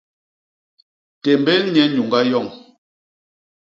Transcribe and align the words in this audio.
Témbél 1.21 1.63
nye 1.73 1.83
nyuñga 1.93 2.19
yoñ. 2.29 2.47